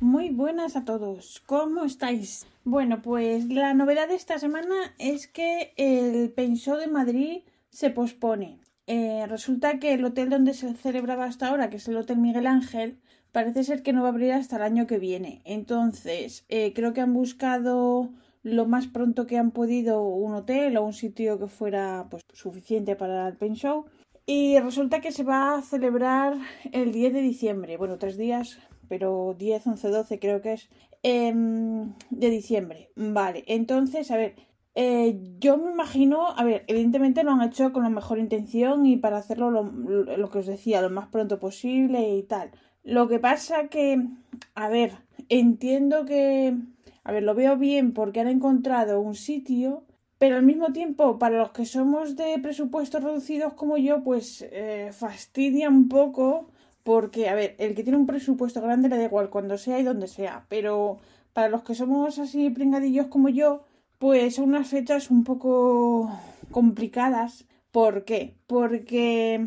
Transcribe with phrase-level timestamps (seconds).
[0.00, 2.46] Muy buenas a todos, ¿cómo estáis?
[2.64, 8.60] Bueno, pues la novedad de esta semana es que el Pensó de Madrid se pospone.
[8.86, 12.46] Eh, resulta que el hotel donde se celebraba hasta ahora, que es el Hotel Miguel
[12.46, 12.98] Ángel,
[13.30, 15.42] parece ser que no va a abrir hasta el año que viene.
[15.44, 18.08] Entonces, eh, creo que han buscado
[18.42, 22.96] lo más pronto que han podido un hotel o un sitio que fuera pues suficiente
[22.96, 23.84] para el Pain Show.
[24.24, 26.38] Y resulta que se va a celebrar
[26.72, 28.58] el 10 de diciembre, bueno, tres días
[28.90, 30.68] pero 10, 11, 12 creo que es,
[31.04, 32.90] em, de diciembre.
[32.96, 34.34] Vale, entonces, a ver,
[34.74, 38.96] eh, yo me imagino, a ver, evidentemente lo han hecho con la mejor intención y
[38.96, 42.50] para hacerlo lo, que os decía, lo más pronto posible y tal.
[42.82, 44.08] Lo que pasa que,
[44.56, 44.92] a ver,
[45.28, 46.56] entiendo que,
[47.04, 49.84] a ver, lo veo bien porque han encontrado un sitio,
[50.18, 54.90] pero al mismo tiempo, para los que somos de presupuestos reducidos como yo, pues eh,
[54.92, 56.48] fastidia un poco
[56.82, 59.84] porque, a ver, el que tiene un presupuesto grande le da igual cuando sea y
[59.84, 60.98] donde sea, pero
[61.32, 63.64] para los que somos así pringadillos como yo,
[63.98, 66.10] pues son unas fechas un poco
[66.50, 67.46] complicadas.
[67.70, 68.34] ¿Por qué?
[68.46, 69.46] Porque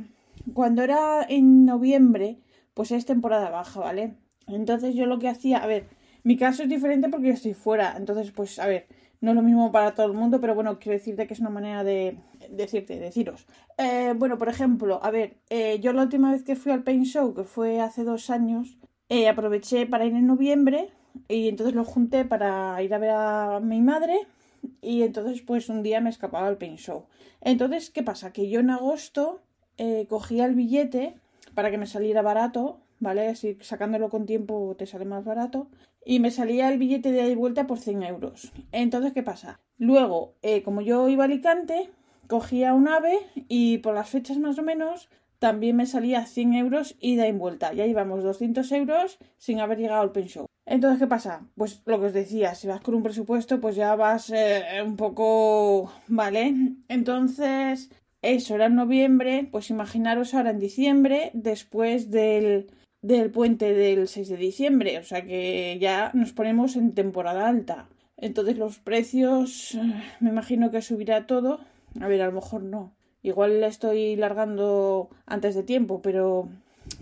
[0.54, 2.40] cuando era en noviembre,
[2.74, 4.16] pues es temporada baja, ¿vale?
[4.48, 5.88] Entonces yo lo que hacía, a ver,
[6.24, 8.88] mi caso es diferente porque yo estoy fuera, entonces pues a ver,
[9.24, 11.50] no es lo mismo para todo el mundo, pero bueno, quiero decirte que es una
[11.50, 12.18] manera de
[12.50, 13.48] decirte, deciros.
[13.78, 17.06] Eh, bueno, por ejemplo, a ver, eh, yo la última vez que fui al Paint
[17.06, 20.90] Show, que fue hace dos años, eh, aproveché para ir en noviembre
[21.30, 24.28] y entonces lo junté para ir a ver a mi madre
[24.82, 27.06] y entonces pues un día me escapaba al Paint Show.
[27.40, 28.34] Entonces, ¿qué pasa?
[28.34, 29.42] Que yo en agosto
[30.10, 31.16] cogía el billete
[31.56, 33.28] para que me saliera barato, ¿vale?
[33.28, 35.68] Así sacándolo con tiempo te sale más barato
[36.06, 38.52] y me salía el billete de ida y vuelta por 100 euros.
[38.72, 39.60] Entonces, ¿qué pasa?
[39.78, 41.90] Luego, eh, como yo iba a Alicante,
[42.28, 45.10] cogía un ave y por las fechas más o menos
[45.40, 47.74] también me salía 100 euros ida y vuelta.
[47.74, 50.46] Ya íbamos 200 euros sin haber llegado al pension.
[50.66, 51.46] Entonces, ¿qué pasa?
[51.56, 54.96] Pues lo que os decía, si vas con un presupuesto, pues ya vas eh, un
[54.96, 55.92] poco...
[56.08, 56.54] ¿Vale?
[56.88, 57.90] Entonces,
[58.22, 62.72] eso era en noviembre, pues imaginaros ahora en diciembre, después del
[63.04, 67.88] del puente del 6 de diciembre, o sea que ya nos ponemos en temporada alta.
[68.18, 69.78] Entonces los precios,
[70.22, 71.60] me imagino que subirá todo.
[72.00, 72.94] A ver, a lo mejor no.
[73.22, 76.48] Igual la estoy largando antes de tiempo, pero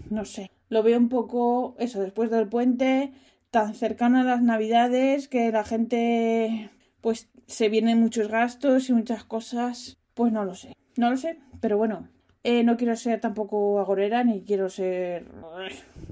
[0.10, 0.50] no sé.
[0.70, 3.12] Lo veo un poco eso, después del puente,
[3.52, 9.24] tan cercano a las navidades, que la gente pues se vienen muchos gastos y muchas
[9.24, 9.98] cosas.
[10.16, 10.76] Pues no lo sé.
[10.98, 12.08] No lo sé, pero bueno,
[12.44, 15.26] eh, no quiero ser tampoco agorera ni quiero ser.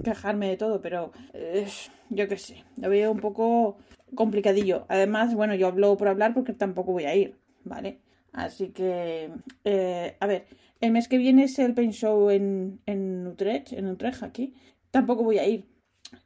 [0.04, 1.12] Quejarme de todo, pero.
[1.34, 1.68] Eh,
[2.10, 2.64] yo qué sé.
[2.78, 3.78] Lo veo un poco
[4.16, 4.86] complicadillo.
[4.90, 8.00] Además, bueno, yo hablo por hablar porque tampoco voy a ir, ¿vale?
[8.34, 9.32] Así que.
[9.64, 10.46] Eh, a ver,
[10.82, 14.54] el mes que viene es el Paint Show en, en Utrecht, en Utrecht aquí.
[14.92, 15.66] Tampoco voy a ir.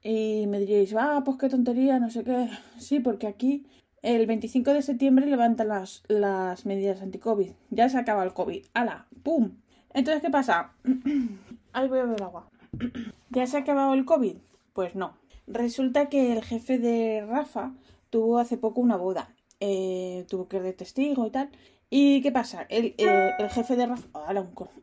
[0.01, 2.49] Y me diréis, ah, pues qué tontería, no sé qué.
[2.77, 3.65] Sí, porque aquí
[4.01, 7.51] el 25 de septiembre levantan las, las medidas anti-COVID.
[7.69, 8.65] Ya se acaba el COVID.
[8.73, 9.07] ¡Hala!
[9.23, 9.57] ¡Pum!
[9.93, 10.73] Entonces, ¿qué pasa?
[11.73, 12.49] Ahí voy a beber agua.
[13.29, 14.37] ¿Ya se ha acabado el COVID?
[14.73, 15.17] Pues no.
[15.47, 17.73] Resulta que el jefe de Rafa
[18.09, 19.33] tuvo hace poco una boda.
[19.59, 21.49] Eh, tuvo que ir de testigo y tal.
[21.89, 22.65] ¿Y qué pasa?
[22.69, 24.07] El, eh, jefe de Rafa.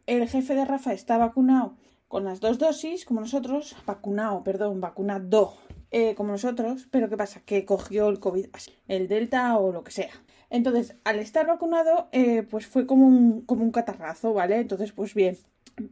[0.07, 1.75] el jefe de Rafa está vacunado
[2.09, 3.77] con las dos dosis, como nosotros.
[3.87, 5.57] Vacunado, perdón, vacunado.
[5.91, 6.87] Eh, como nosotros.
[6.91, 7.41] Pero ¿qué pasa?
[7.45, 8.47] Que cogió el COVID,
[8.89, 10.11] el Delta o lo que sea.
[10.51, 14.59] Entonces, al estar vacunado, eh, pues fue como un, como un catarrazo, ¿vale?
[14.59, 15.37] Entonces, pues bien.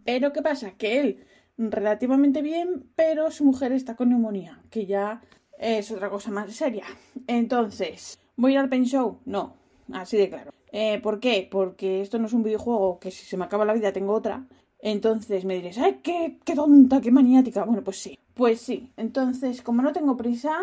[0.04, 0.72] Pero ¿qué pasa?
[0.72, 1.24] Que él
[1.58, 5.20] relativamente bien, pero su mujer está con neumonía, que ya
[5.58, 6.84] es otra cosa más seria.
[7.26, 9.18] Entonces, ¿voy al pen show?
[9.26, 9.56] No,
[9.92, 10.52] así de claro.
[10.72, 11.46] Eh, ¿Por qué?
[11.50, 14.46] Porque esto no es un videojuego que si se me acaba la vida tengo otra.
[14.80, 17.64] Entonces me diréis, ¡ay, qué, qué tonta, qué maniática!
[17.64, 18.92] Bueno, pues sí, pues sí.
[18.96, 20.56] Entonces, como no tengo prisa,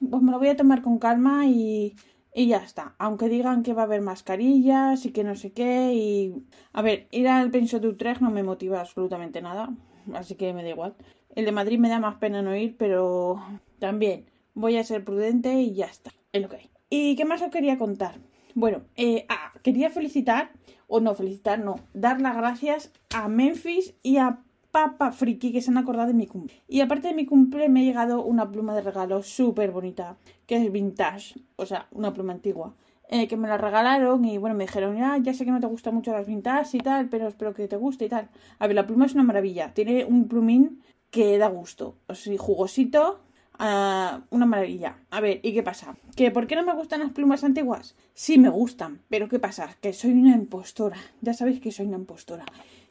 [0.00, 1.94] pues me lo voy a tomar con calma y
[2.38, 2.94] y ya está.
[2.98, 5.92] Aunque digan que va a haber mascarillas y que no sé qué.
[5.92, 6.46] Y.
[6.72, 9.70] A ver, ir al Penso de Utrecht no me motiva absolutamente nada.
[10.14, 10.94] Así que me da igual.
[11.34, 13.42] El de Madrid me da más pena no ir, pero
[13.78, 16.12] también voy a ser prudente y ya está.
[16.32, 16.70] Es lo que.
[16.90, 18.18] ¿Y qué más os quería contar?
[18.54, 20.50] Bueno, eh, ah, quería felicitar,
[20.86, 24.40] o no felicitar, no, dar las gracias a Memphis y a
[24.70, 26.62] papa friki que se han acordado de mi cumple.
[26.66, 30.16] Y aparte de mi cumple me ha llegado una pluma de regalo súper bonita,
[30.46, 32.74] que es vintage, o sea, una pluma antigua.
[33.10, 35.66] Eh, que me la regalaron y bueno, me dijeron, ya, ya sé que no te
[35.66, 38.28] gustan mucho las vintage y tal, pero espero que te guste y tal.
[38.58, 43.20] A ver, la pluma es una maravilla, tiene un plumín que da gusto, o jugosito,
[43.58, 44.98] uh, una maravilla.
[45.10, 45.96] A ver, ¿y qué pasa?
[46.16, 47.96] ¿Que por qué no me gustan las plumas antiguas?
[48.12, 49.74] Sí me gustan, pero ¿qué pasa?
[49.80, 52.44] Que soy una impostora, ya sabéis que soy una impostora.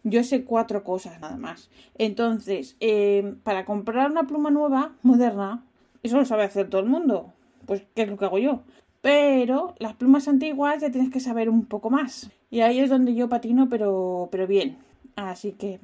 [0.03, 1.69] Yo sé cuatro cosas nada más.
[1.95, 5.63] Entonces, eh, para comprar una pluma nueva, moderna,
[6.01, 7.33] eso lo sabe hacer todo el mundo.
[7.67, 8.63] Pues, ¿qué es lo que hago yo?
[9.07, 12.29] Pero las plumas antiguas ya tienes que saber un poco más.
[12.51, 14.79] Y ahí es donde yo patino, pero, pero bien.
[15.15, 15.79] Así que.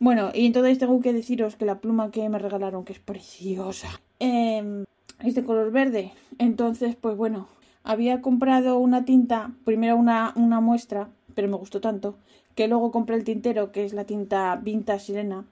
[0.00, 4.00] Bueno, y entonces tengo que deciros que la pluma que me regalaron, que es preciosa,
[4.18, 4.84] eh,
[5.20, 6.10] es de color verde.
[6.38, 7.46] Entonces, pues bueno,
[7.84, 12.18] había comprado una tinta, primero una, una muestra, pero me gustó tanto,
[12.56, 15.44] que luego compré el tintero, que es la tinta Vintage Sirena,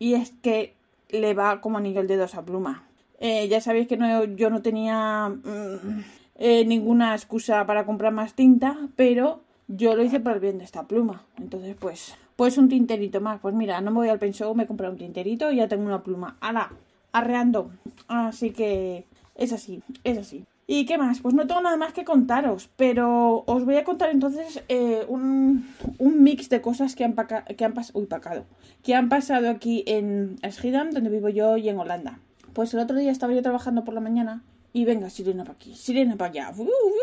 [0.00, 0.74] y es que
[1.08, 2.88] le va como anillo el dedo a esa pluma.
[3.20, 8.34] Eh, ya sabéis que no, yo no tenía mm, eh, ninguna excusa para comprar más
[8.34, 11.24] tinta, pero yo lo hice por el bien de esta pluma.
[11.36, 13.40] Entonces, pues, pues un tinterito más.
[13.40, 16.02] Pues mira, no me voy al pensó, me compré un tinterito y ya tengo una
[16.02, 16.36] pluma.
[16.40, 16.70] ¡Hala!
[17.12, 17.70] Arreando.
[18.06, 19.04] Así que
[19.34, 20.44] es así, es así.
[20.70, 21.20] ¿Y qué más?
[21.20, 25.66] Pues no tengo nada más que contaros, pero os voy a contar entonces eh, un,
[25.98, 28.44] un, mix de cosas que han, que han, uy, pacado,
[28.82, 32.20] que han pasado aquí en Schiedam, donde vivo yo, y en Holanda.
[32.52, 34.42] Pues el otro día estaba yo trabajando por la mañana
[34.72, 36.52] y venga, sirena para aquí, sirena para allá,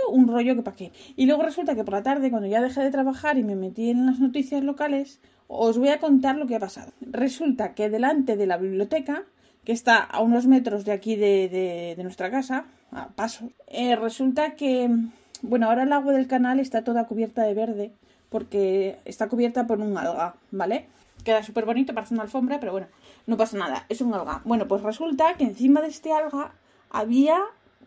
[0.09, 0.91] un rollo que para qué.
[1.15, 3.89] Y luego resulta que por la tarde, cuando ya dejé de trabajar y me metí
[3.89, 6.91] en las noticias locales, os voy a contar lo que ha pasado.
[7.01, 9.23] Resulta que delante de la biblioteca,
[9.63, 14.89] que está a unos metros de aquí de, nuestra casa, a paso, eh, resulta que,
[15.41, 17.91] bueno, ahora el agua del canal está toda cubierta de verde,
[18.29, 20.87] porque está cubierta por un alga, ¿vale?
[21.23, 22.87] Queda súper bonito, parece una alfombra, pero bueno,
[23.25, 24.41] no pasa nada, es un alga.
[24.45, 26.53] Bueno, pues resulta que encima de este alga
[26.89, 27.39] había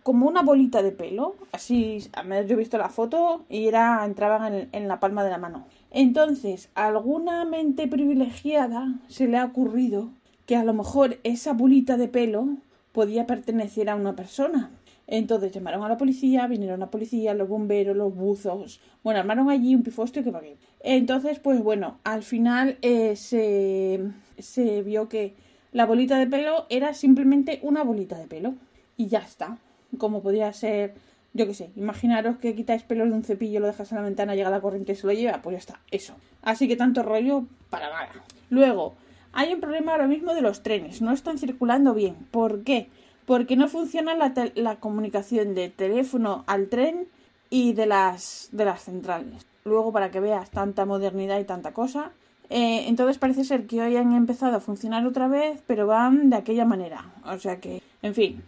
[0.03, 4.69] como una bolita de pelo, así, a yo he visto la foto y era, entraban
[4.73, 5.67] en, la palma de la mano.
[5.91, 10.09] Entonces, a alguna mente privilegiada se le ha ocurrido
[10.47, 12.49] que a lo mejor esa bolita de pelo
[12.93, 14.71] podía pertenecer a una persona.
[15.07, 18.81] Entonces llamaron a la policía, vinieron la policía, los bomberos, los buzos.
[19.05, 20.57] Bueno, armaron allí un pifostio que pagué.
[20.81, 24.01] Entonces, pues bueno, al final eh, se,
[24.39, 25.35] se vio que
[25.73, 28.55] la bolita de pelo era simplemente una bolita de pelo
[28.99, 29.57] y ya está.
[29.97, 30.93] Como podría ser,
[31.33, 34.35] yo qué sé, imaginaros que quitáis pelos de un cepillo, lo dejas en la ventana,
[34.35, 36.15] llega la corriente y se lo lleva, pues ya está, eso.
[36.43, 38.11] Así que tanto rollo para nada.
[38.51, 38.95] Luego,
[39.33, 42.17] hay un problema ahora mismo de los trenes, no están circulando bien.
[42.31, 42.91] ¿Por qué?
[43.25, 47.09] Porque no funciona la, comunicación de teléfono al tren
[47.49, 49.47] y de las, de las centrales.
[49.65, 52.13] Luego, para que veas tanta modernidad y tanta cosa,
[52.51, 56.37] eh, entonces parece ser que hoy han empezado a funcionar otra vez, pero van de
[56.37, 57.13] aquella manera.
[57.27, 58.43] O sea que, en fin,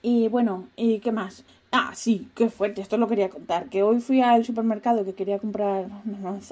[0.00, 1.44] y bueno, ¿y qué más?
[1.70, 3.70] Ah, sí, qué fuerte, esto lo quería contar.
[3.70, 5.86] Que hoy fui al supermercado que quería comprar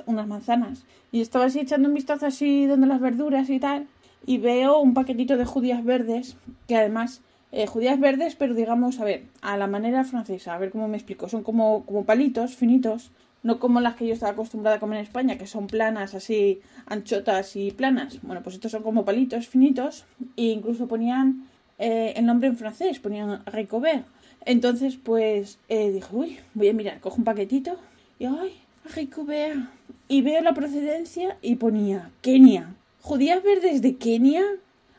[0.06, 3.86] unas manzanas y estaba así echando un vistazo así donde las verduras y tal.
[4.26, 6.36] Y veo un paquetito de judías verdes,
[6.68, 7.20] que además,
[7.52, 10.96] eh, judías verdes, pero digamos, a ver, a la manera francesa, a ver cómo me
[10.96, 11.28] explico.
[11.28, 13.10] Son como, como palitos finitos,
[13.42, 16.60] no como las que yo estaba acostumbrada a comer en España, que son planas, así,
[16.86, 18.20] anchotas y planas.
[18.22, 20.04] Bueno, pues estos son como palitos finitos
[20.36, 21.49] e incluso ponían
[21.80, 24.06] eh, el nombre en francés, ponían Ricobert.
[24.44, 27.76] Entonces, pues eh, dije, uy, voy a mirar, cojo un paquetito
[28.18, 28.52] y, ay,
[28.94, 29.58] Ricobert.
[30.06, 32.74] Y veo la procedencia y ponía Kenia.
[33.00, 34.42] ¿Judías verdes de Kenia?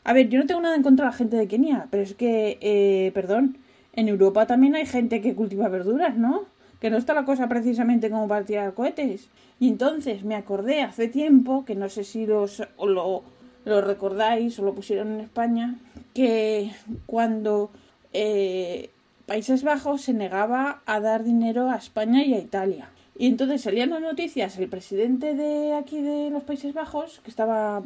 [0.04, 2.14] A ver, yo no tengo nada en contra de la gente de Kenia, pero es
[2.14, 3.58] que, eh, perdón,
[3.92, 6.46] en Europa también hay gente que cultiva verduras, ¿no?
[6.80, 9.28] Que no está la cosa precisamente como para tirar cohetes.
[9.60, 13.22] Y entonces me acordé hace tiempo, que no sé si los, lo,
[13.64, 15.78] lo recordáis o lo pusieron en España,
[16.14, 16.72] que
[17.06, 17.70] cuando
[18.12, 18.90] eh,
[19.26, 22.90] Países Bajos se negaba a dar dinero a España y a Italia.
[23.18, 27.82] Y entonces salían las noticias el presidente de aquí de los Países Bajos, que estaba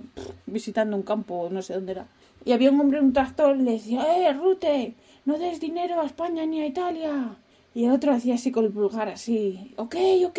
[0.47, 2.07] visitando un campo, no sé dónde era,
[2.47, 4.95] y había un hombre en un tractor le decía, ¡eh, Rute!
[5.25, 7.37] No des dinero a España ni a Italia.
[7.75, 10.39] Y el otro hacía así con el pulgar, así, ok, ok.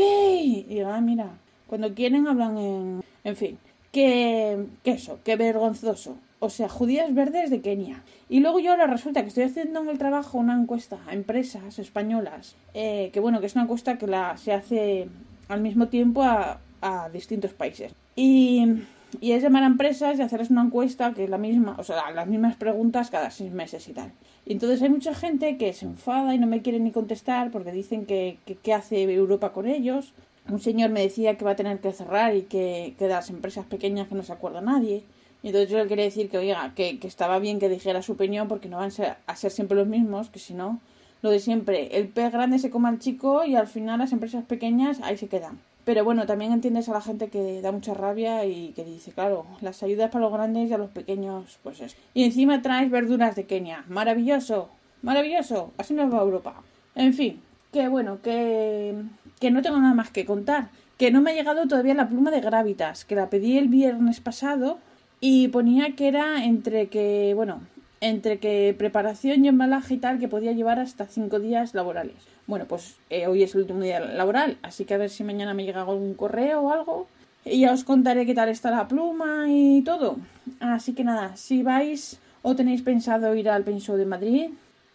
[0.69, 3.03] Y ah, mira, cuando quieren hablan en...
[3.25, 3.59] En fin,
[3.97, 6.17] que, que eso, qué vergonzoso.
[6.37, 8.03] O sea, judías verdes de Kenia.
[8.29, 11.79] Y luego yo ahora resulta que estoy haciendo en el trabajo una encuesta a empresas
[11.79, 15.07] españolas, eh, que bueno, que es una encuesta que la, se hace
[15.47, 17.91] al mismo tiempo a, a distintos países.
[18.15, 18.83] Y,
[19.19, 22.11] y, es llamar a empresas y hacerles una encuesta que es la misma, o sea,
[22.11, 24.11] las mismas preguntas cada seis meses y tal.
[24.45, 27.71] Y entonces hay mucha gente que se enfada y no me quiere ni contestar porque
[27.71, 30.13] dicen que qué hace Europa con ellos,
[30.49, 33.29] un señor me decía que va a tener que cerrar y que, que de las
[33.29, 35.03] empresas pequeñas que no se acuerda nadie.
[35.43, 38.13] Y entonces yo le quería decir que, oiga, que, que estaba bien que dijera su
[38.13, 40.79] opinión porque no van a ser, a ser siempre los mismos, que si no,
[41.21, 44.45] lo de siempre, el pez grande se come al chico y al final las empresas
[44.45, 45.59] pequeñas ahí se quedan.
[45.85, 49.45] Pero bueno, también entiendes a la gente que da mucha rabia y que dice, claro,
[49.61, 51.95] las ayudas para los grandes y a los pequeños, pues es.
[52.13, 53.85] Y encima traes verduras de Kenia.
[53.87, 54.69] Maravilloso,
[55.01, 55.71] maravilloso.
[55.77, 56.61] Así nos va Europa.
[56.93, 57.41] En fin,
[57.77, 58.95] que bueno, que,
[59.39, 60.69] que no tengo nada más que contar.
[60.97, 64.19] Que no me ha llegado todavía la pluma de Gravitas, que la pedí el viernes
[64.19, 64.79] pasado
[65.21, 67.61] y ponía que era entre que, bueno,
[68.01, 72.15] entre que preparación y embalaje y tal, que podía llevar hasta cinco días laborales.
[72.47, 75.53] Bueno, pues eh, hoy es el último día laboral, así que a ver si mañana
[75.53, 77.07] me llega algún correo o algo.
[77.45, 80.17] Y ya os contaré qué tal está la pluma y todo.
[80.59, 84.49] Así que nada, si vais o tenéis pensado ir al Show de Madrid,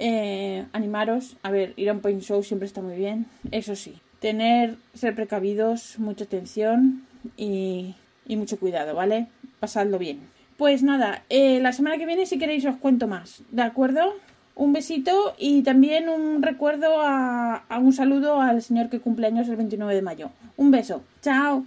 [0.05, 1.37] eh, animaros.
[1.43, 3.27] A ver, ir a un Paint Show siempre está muy bien.
[3.53, 7.07] Eso sí, tener, ser precavidos, mucha atención
[7.37, 7.95] y,
[8.27, 9.29] y mucho cuidado, ¿vale?
[9.61, 10.21] Pasadlo bien.
[10.57, 14.01] Pues nada, eh, la semana que viene si queréis os cuento más, ¿de acuerdo?
[14.57, 19.49] Un besito y también un recuerdo a, a un saludo al señor que cumple años
[19.49, 20.31] el 29 de mayo.
[20.57, 21.03] Un beso.
[21.23, 21.65] Chao.